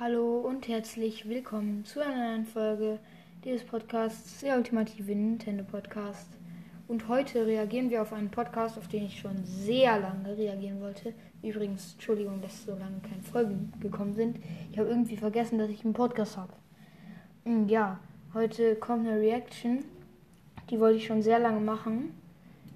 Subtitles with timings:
[0.00, 3.00] Hallo und herzlich willkommen zu einer neuen Folge
[3.42, 6.28] dieses Podcasts, der ultimative Nintendo Podcast.
[6.86, 11.14] Und heute reagieren wir auf einen Podcast, auf den ich schon sehr lange reagieren wollte.
[11.42, 14.38] Übrigens, Entschuldigung, dass so lange keine Folgen gekommen sind.
[14.70, 16.52] Ich habe irgendwie vergessen, dass ich einen Podcast habe.
[17.44, 17.98] Hm, ja,
[18.34, 19.84] heute kommt eine Reaction,
[20.70, 22.14] die wollte ich schon sehr lange machen.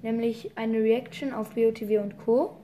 [0.03, 2.57] Nämlich eine Reaction auf BOTW und Co.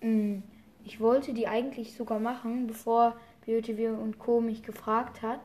[0.00, 0.42] Hm,
[0.88, 3.14] ich wollte die eigentlich sogar machen, bevor
[3.44, 4.40] BOTW und Co.
[4.40, 5.42] mich gefragt hat.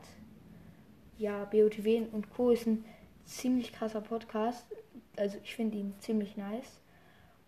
[1.18, 2.48] Ja, BOTW und Co.
[2.48, 2.82] ist ein
[3.26, 4.64] ziemlich krasser Podcast.
[5.18, 6.80] Also ich finde ihn ziemlich nice.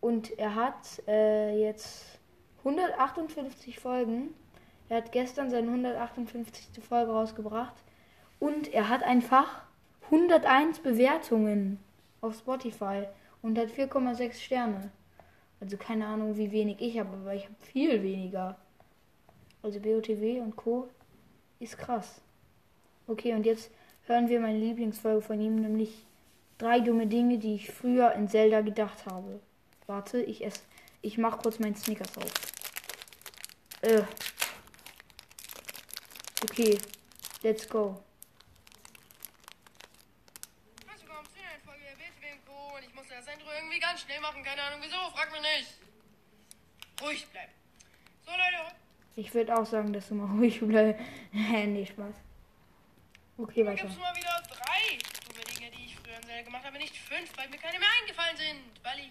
[0.02, 2.20] Und er hat äh, jetzt
[2.58, 4.34] 158 Folgen.
[4.90, 6.84] Er hat gestern seine 158.
[6.84, 7.76] Folge rausgebracht.
[8.38, 9.62] Und er hat einfach
[10.10, 11.78] 101 Bewertungen
[12.20, 13.04] auf Spotify
[13.40, 14.90] und hat 4,6 Sterne.
[15.60, 18.56] Also keine Ahnung, wie wenig ich habe, aber ich habe viel weniger.
[19.62, 20.88] Also BOTW und Co.
[21.58, 22.20] ist krass.
[23.06, 23.70] Okay, und jetzt
[24.06, 26.04] hören wir meine Lieblingsfolge von ihm, nämlich
[26.58, 29.40] drei dumme Dinge, die ich früher in Zelda gedacht habe.
[29.86, 30.60] Warte, ich esse.
[31.02, 32.32] Ich mach kurz meinen Snickers auf.
[33.82, 34.02] Äh.
[36.42, 36.78] Okay,
[37.42, 37.96] let's go.
[42.76, 43.26] und ich muss das
[43.96, 44.42] Ganz schnell machen.
[44.42, 45.74] Keine Ahnung wieso, frag mich nicht.
[47.00, 47.52] Ruhig bleiben.
[48.26, 48.76] So, Leute.
[49.14, 51.02] Ich würde auch sagen, dass du mal ruhig bleibst.
[51.32, 52.14] nee, Spaß.
[53.38, 53.84] Okay, weiter.
[53.84, 56.76] gibt's mal wieder drei dumme Dinge, die ich früher Serie gemacht habe.
[56.76, 58.84] Nicht fünf, weil mir keine mehr eingefallen sind.
[58.84, 59.10] Weil ich.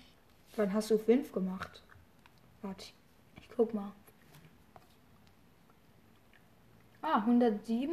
[0.55, 1.81] Wann hast du fünf gemacht?
[2.61, 2.85] Warte,
[3.41, 3.91] ich guck mal.
[7.01, 7.91] Ah, 107.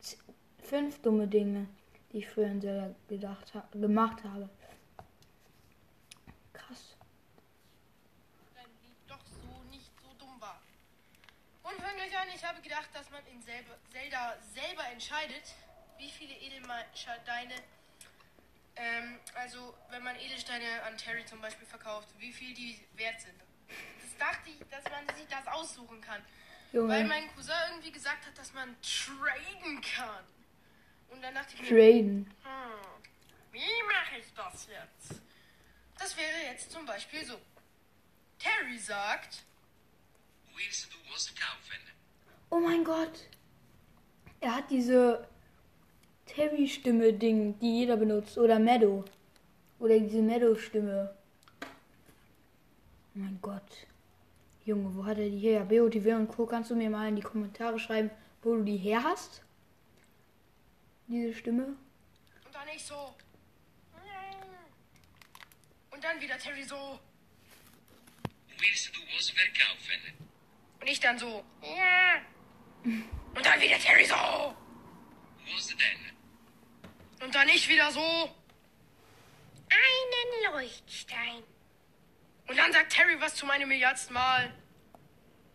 [0.00, 0.18] Z-
[0.62, 1.68] Fünf dumme Dinge,
[2.12, 4.50] die ich früher in Zelda gedacht ha gemacht habe.
[6.52, 6.96] Krass.
[8.54, 10.60] dein Lied doch so nicht so dumm war.
[11.62, 15.42] Und fang gleich an, ich habe gedacht, dass man in selber, Zelda selber entscheidet,
[15.98, 17.54] wie viele Edelsteine,
[18.76, 23.34] ähm, also wenn man Edelsteine an Terry zum Beispiel verkauft, wie viel die wert sind.
[24.00, 26.22] Das dachte ich, dass man sich das aussuchen kann.
[26.70, 30.24] Weil Junge, mein Cousin irgendwie gesagt hat, dass man traden kann.
[31.08, 32.32] Und dann dachte ich mir, traden.
[32.44, 33.02] hm,
[33.50, 35.20] wie mache ich das jetzt?
[35.98, 37.40] Das wäre jetzt zum Beispiel so.
[38.38, 39.42] Terry sagt,
[40.54, 41.90] Willst du was kaufen?
[42.50, 43.28] Oh mein Gott.
[44.40, 45.28] Er hat diese
[46.26, 48.38] Terry-Stimme-Ding, die jeder benutzt.
[48.38, 49.04] Oder Meadow.
[49.78, 51.14] Oder diese Meadow-Stimme.
[53.14, 53.86] Mein Gott.
[54.64, 55.64] Junge, wo hat er die her?
[55.64, 56.46] BOTW und Co.
[56.46, 58.10] Kannst du mir mal in die Kommentare schreiben,
[58.42, 59.42] wo du die her hast?
[61.08, 61.74] Diese Stimme?
[62.46, 63.14] und dann ich so.
[65.90, 66.98] Und dann wieder Terry so.
[68.58, 70.28] Willst du was verkaufen?
[70.80, 71.44] Und ich dann so.
[71.62, 72.20] Ja.
[72.84, 74.14] Und dann wieder Terry so.
[74.14, 77.24] Was denn?
[77.24, 78.34] Und dann ich wieder so.
[79.70, 81.42] Einen Leuchtstein.
[82.48, 84.52] Und dann sagt Terry was zu meinem milliardsten Mal.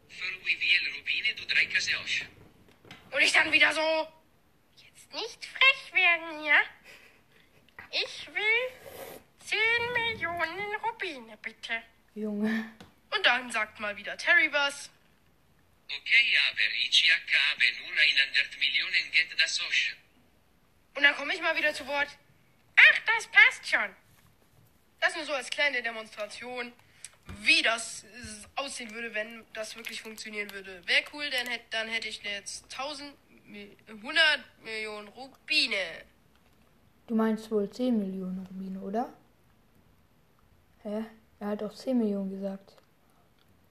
[0.07, 2.21] Für wie viel Rubine du treckst aus?
[3.11, 4.07] Und ich dann wieder so.
[4.77, 6.59] Jetzt nicht frech werden, ja?
[7.91, 9.57] Ich will 10
[9.93, 11.81] Millionen Rubine, bitte.
[12.13, 12.71] Junge.
[13.15, 14.89] Und dann sagt mal wieder Terry was.
[15.87, 16.59] Okay, aber
[16.89, 19.95] ich habe nur 100 Millionen Geld das aus.
[20.95, 22.07] Und dann komme ich mal wieder zu Wort.
[22.77, 23.95] Ach, das passt schon.
[24.99, 26.73] Das nur so als kleine Demonstration,
[27.41, 28.05] wie das
[28.55, 30.81] aussehen würde, wenn das wirklich funktionieren würde.
[30.87, 33.13] Wäre cool, dann, hätt, dann hätte ich jetzt 1000,
[33.45, 36.03] Mi- 100 Millionen Rubine.
[37.07, 39.13] Du meinst wohl 10 Millionen Rubine, oder?
[40.83, 41.05] Hä?
[41.39, 42.73] Er hat auch 10 Millionen gesagt.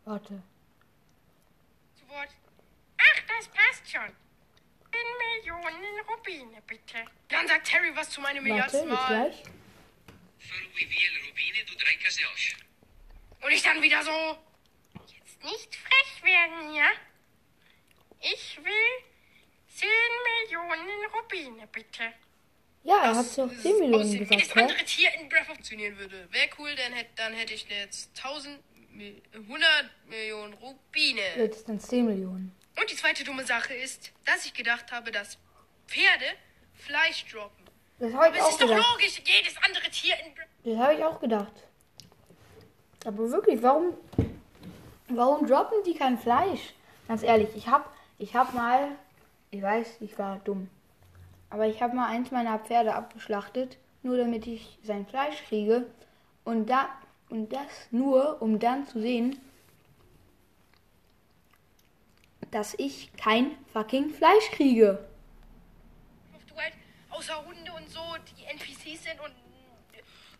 [0.05, 0.41] Warte.
[2.15, 2.29] Zu Wort.
[2.99, 4.13] Ach, das passt schon.
[4.93, 7.05] 10 Millionen Rubine, bitte.
[7.29, 9.07] Dann sagt Terry was zu meinem Milliardsten Mal.
[9.31, 9.43] gleich.
[13.41, 14.39] Und ich dann wieder so.
[15.09, 16.89] Jetzt nicht frech werden, ja?
[18.21, 19.05] Ich will
[19.69, 19.89] 10
[20.45, 22.13] Millionen Rubine, bitte.
[22.85, 25.41] Ja, er hat ja auch 10 Millionen aussehen, Wie das gesagt, andere Tier in Breath
[25.43, 26.29] of funktionieren würde.
[26.33, 31.21] Wäre cool, dann, hätt, dann hätte ich jetzt 1000, Mi- 100 Millionen Rubine.
[31.37, 32.55] Jetzt sind es 10 Millionen.
[32.81, 35.39] Und die zweite dumme Sache ist, dass ich gedacht habe, dass
[35.87, 36.25] Pferde
[36.75, 37.65] Fleisch droppen.
[37.99, 38.87] Das habe Aber ich es auch ist doch gedacht.
[38.93, 40.35] logisch, jedes andere Tier in
[40.73, 41.53] Das habe ich auch gedacht.
[43.05, 43.95] Aber wirklich, warum,
[45.09, 46.73] warum droppen die kein Fleisch?
[47.07, 47.85] Ganz ehrlich, ich habe
[48.19, 48.89] ich hab mal,
[49.51, 50.71] ich weiß, ich war dumm,
[51.51, 55.87] aber ich habe mal eins meiner Pferde abgeschlachtet, nur damit ich sein Fleisch kriege.
[56.45, 56.89] Und, da,
[57.29, 59.41] und das nur, um dann zu sehen,
[62.51, 65.05] dass ich kein fucking Fleisch kriege.
[66.57, 66.75] Halt
[67.11, 68.01] außer Hunde und so,
[68.39, 69.35] die NPCs sind und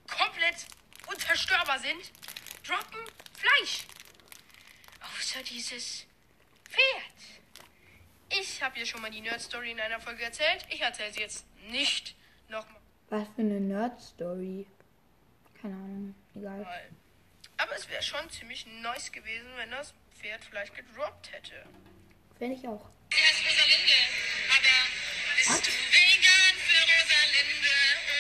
[0.07, 0.67] komplett
[1.09, 2.13] unzerstörbar sind,
[2.65, 3.01] droppen
[3.33, 3.85] Fleisch.
[5.01, 6.07] Außer dieses
[6.65, 8.41] Pferd.
[8.41, 10.67] Ich habe dir schon mal die Nerd-Story in einer Folge erzählt.
[10.71, 12.15] Ich erzähle sie jetzt nicht
[12.49, 12.81] nochmal.
[13.11, 14.67] Was für eine Nerd-Story.
[15.65, 16.61] Keine Ahnung, egal.
[17.57, 21.65] Aber es wäre schon ziemlich nice gewesen, wenn das Pferd vielleicht gedroppt hätte.
[22.37, 22.85] Fände ich auch.
[23.11, 23.97] Sie heißt Rosalinde,
[24.53, 24.77] aber
[25.39, 27.77] bist du vegan für Rosalinde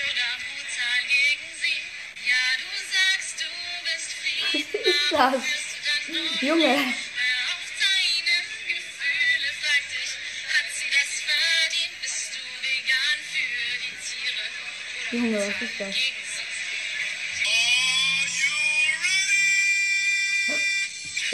[0.09, 1.85] oder brutal gegen sie?
[2.25, 3.49] Ja, du sagst, du
[3.85, 5.45] bist frieden, ist aber das?
[5.45, 8.37] fühlst du dann noch Junge, Hör auf deine
[8.73, 10.17] Gefühle, frag dich,
[10.49, 11.93] hat sie das verdient?
[12.01, 13.53] Bist du vegan für
[13.85, 16.14] die Tiere oder Junge, was ist das?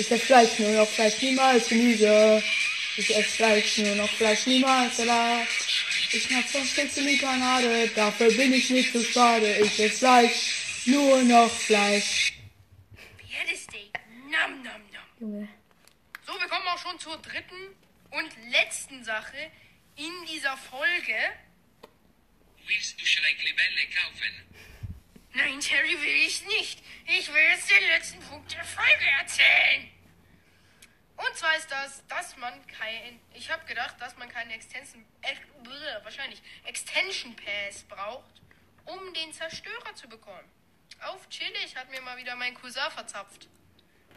[0.00, 2.42] Ich esse Fleisch, nur noch Fleisch, niemals Gemüse.
[2.96, 5.46] Ich esse Fleisch, nur noch Fleisch, niemals Salat.
[6.10, 9.58] Ich mach sonst nichts in die Panade, dafür bin ich nicht zu schade.
[9.58, 12.32] Ich esse Fleisch, nur noch Fleisch.
[13.28, 13.92] Pferdesteak.
[14.30, 15.04] Nam, nam, nam.
[15.20, 15.48] Junge,
[16.26, 17.76] So, wir kommen auch schon zur dritten
[18.10, 19.50] und letzten Sache
[19.96, 21.18] in dieser Folge.
[22.66, 24.49] Willst du Schrecklibelle kaufen?
[25.32, 26.82] Nein, Terry, will ich nicht.
[27.06, 29.88] Ich will jetzt den letzten Punkt der Folge erzählen.
[31.16, 33.20] Und zwar ist das, dass man kein.
[33.34, 35.04] Ich habe gedacht, dass man keinen Extension.
[35.22, 38.40] Äh, wahrscheinlich Extension Pass braucht,
[38.86, 40.48] um den Zerstörer zu bekommen.
[41.02, 43.48] Auf chillig hat mir mal wieder mein Cousin verzapft.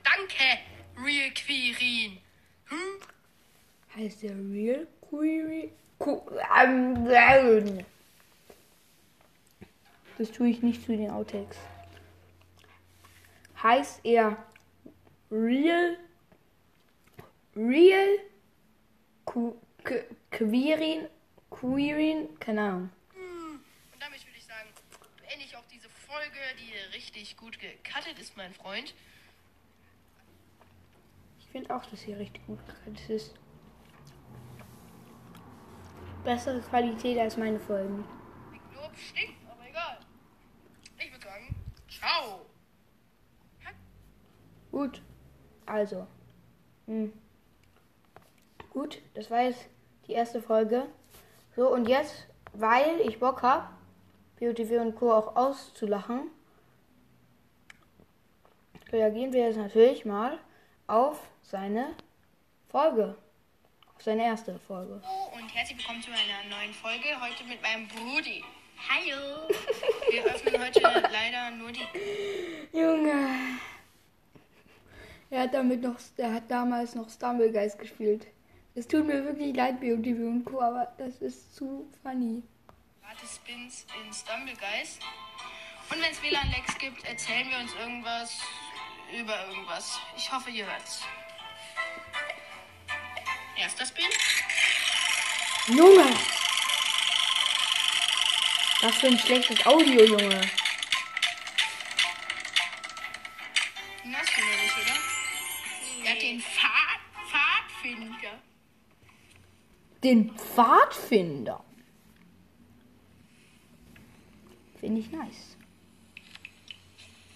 [0.03, 0.59] Danke,
[0.97, 2.21] Real Quirin.
[2.65, 3.01] Hm?
[3.95, 5.71] heißt der Real Query?
[5.99, 6.21] Ku
[6.57, 7.85] ähm, ähm.
[10.17, 11.57] Das tue ich nicht zu den Outtakes.
[13.61, 14.37] Heißt er
[15.31, 15.97] Real
[17.55, 18.19] Real
[19.25, 21.07] Ku- K- Quirin
[21.49, 22.27] Quirin?
[22.39, 22.89] Keine Ahnung.
[23.15, 24.69] Und damit würde ich sagen,
[25.21, 28.93] beende ich auch diese Folge, die richtig gut gecuttet ist, mein Freund.
[31.39, 33.33] Ich finde auch, dass hier richtig gut gekriegt ist.
[36.23, 38.03] Bessere Qualität als meine Folgen.
[38.73, 39.99] Nur stinkt, aber egal.
[40.97, 41.55] Ich würde sagen,
[42.03, 42.45] ciao.
[44.71, 45.01] Gut.
[45.65, 46.07] Also.
[46.87, 47.13] Hm.
[48.71, 49.65] Gut, das war jetzt
[50.07, 50.87] die erste Folge.
[51.55, 53.69] So, und jetzt, weil ich Bock habe,
[54.39, 55.13] BOTW und Co.
[55.13, 56.31] auch auszulachen,
[58.91, 60.39] reagieren wir jetzt natürlich mal
[60.87, 61.93] auf seine
[62.67, 63.15] Folge.
[63.95, 65.01] Auf seine erste Folge.
[65.05, 67.05] Hallo und herzlich willkommen zu einer neuen Folge.
[67.21, 68.43] Heute mit meinem Brudi.
[68.89, 69.47] Hallo.
[70.11, 70.81] Wir öffnen heute
[71.11, 71.87] leider nur die.
[72.71, 73.59] Junge.
[75.29, 78.27] Er hat damit noch, er hat damals noch Stumblegeist gespielt.
[78.75, 82.43] Es tut mir wirklich leid, BOTW und Co., aber das ist zu funny.
[83.01, 85.01] Wartespins in Stumblegeist.
[85.89, 88.39] Und wenn es WLAN-Lex gibt, erzählen wir uns irgendwas
[89.19, 89.99] über irgendwas.
[90.17, 91.03] Ich hoffe, ihr hört's.
[93.57, 94.05] Erster Spin.
[95.67, 96.05] Junge!
[98.83, 100.41] Was für ein schlechtes Audio, Junge.
[104.03, 104.97] Du noch nicht, oder?
[106.03, 106.99] Er hat den Pfad
[107.29, 108.41] Pfadfinder.
[110.03, 111.63] Den Pfadfinder.
[114.81, 115.55] Finde ich nice.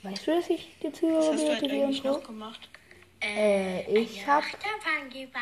[0.03, 2.69] Weißt du, dass ich die Zuhörer Was hast du halt eigentlich noch gemacht?
[3.23, 4.43] Äh, ich hab.
[4.43, 5.41] Achterbahn gebaut.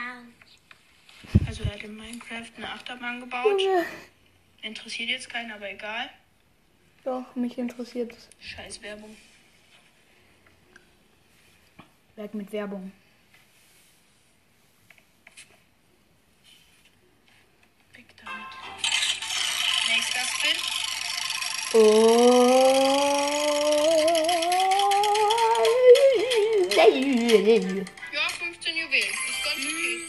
[1.47, 3.59] Also er hat in Minecraft eine Achterbahn gebaut.
[3.59, 3.85] Junge.
[4.65, 6.09] Interessiert jetzt keinen, aber egal.
[7.03, 8.27] Doch, mich interessiert es.
[8.39, 9.15] Scheiß Werbung.
[12.15, 12.91] Werk mit Werbung.
[17.93, 18.47] Weg damit.
[19.87, 20.57] Nächster Spin.
[21.73, 22.65] Oh.
[28.11, 29.13] Ja, 15 Juwelen.
[29.29, 30.01] Ist ganz okay.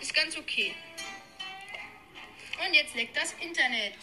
[0.00, 0.74] Ist ganz okay.
[2.66, 3.94] Und jetzt leckt das Internet.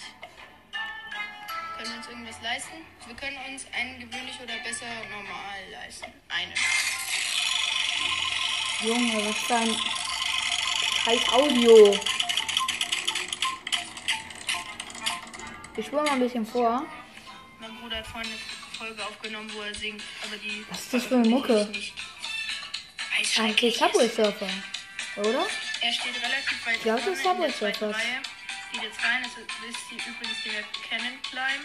[1.78, 2.86] Können wir uns irgendwas leisten?
[3.06, 6.12] Wir können uns einen gewöhnlich oder besser normal leisten.
[6.30, 6.54] Einen.
[8.82, 9.76] Junge, was für ein
[11.04, 12.00] scheiß Audio.
[15.78, 16.86] Ich spule mal ein bisschen vor.
[17.60, 18.40] Mein Bruder hat vorhin eine
[18.78, 20.66] Folge aufgenommen, wo er singt, aber die.
[20.70, 21.70] Was ist das für eine Mucke?
[21.74, 21.94] ich
[23.40, 24.16] Eigentlich Subway ist.
[24.16, 24.50] Surfer.
[25.18, 25.46] Oder?
[25.82, 27.92] Er steht relativ weit Ja, das vorne ist Subway.
[27.92, 28.22] Reihe.
[28.76, 31.64] Geht jetzt rein, das ist die, übrigens der Cannon Climb.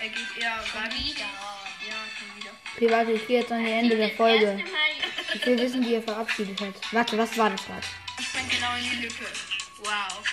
[0.00, 0.90] Er geht eher ran.
[0.90, 1.20] Wieder.
[1.20, 2.50] Ja, schon wieder.
[2.74, 4.64] Okay, warte, ich gehe jetzt an die Ende der Folge.
[5.34, 6.74] Ich will wissen, wie er verabschiedet hat.
[6.90, 7.86] Warte, was war das gerade?
[8.20, 9.24] Springt genau in die Lücke.
[9.84, 10.24] Wow.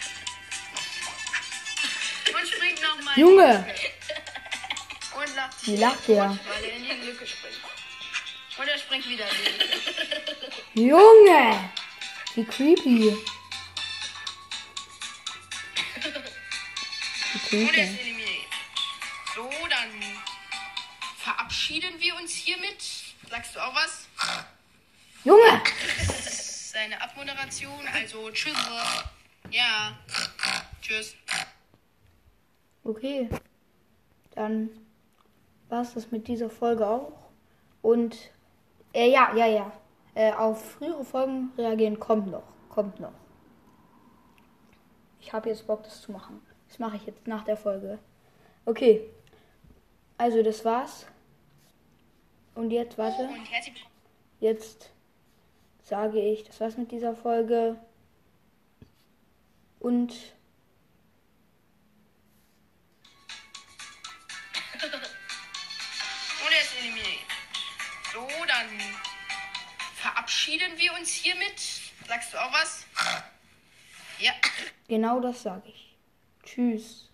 [2.41, 3.19] Und springt nochmal.
[3.19, 3.75] Junge!
[5.15, 6.39] Und lacht Wie lacht der?
[6.47, 7.59] weil er in die Lücke springt.
[8.57, 10.89] Und er springt wieder in die Lücke.
[10.89, 11.69] Junge!
[12.33, 13.15] Wie creepy.
[17.51, 18.29] Ist eliminiert.
[19.33, 19.89] So, dann
[21.17, 22.79] verabschieden wir uns hiermit.
[23.27, 24.07] Sagst du auch was?
[25.23, 25.61] Junge!
[26.29, 28.55] Seine Abmoderation, also tschüss.
[29.49, 29.97] Ja.
[30.79, 31.15] Tschüss.
[32.83, 33.29] Okay.
[34.35, 34.69] Dann
[35.69, 37.31] war es das mit dieser Folge auch.
[37.81, 38.15] Und
[38.93, 39.71] äh, ja, ja, ja.
[40.13, 42.43] Äh, auf frühere Folgen reagieren kommt noch.
[42.69, 43.13] Kommt noch.
[45.19, 46.41] Ich habe jetzt Bock, das zu machen.
[46.69, 47.99] Das mache ich jetzt nach der Folge.
[48.65, 49.01] Okay.
[50.17, 51.07] Also das war's.
[52.55, 53.23] Und jetzt, warte.
[53.23, 53.93] Und herzlich willkommen.
[54.39, 54.91] Jetzt
[55.83, 57.75] sage ich, das war's mit dieser Folge.
[59.79, 60.11] Und
[64.81, 67.07] Und er ist eliminiert.
[68.13, 68.67] So, dann
[69.95, 71.59] verabschieden wir uns hiermit.
[72.07, 72.85] Sagst du auch was?
[74.19, 74.33] Ja.
[74.87, 75.88] genau das sage ich.
[76.49, 77.08] Tschüss.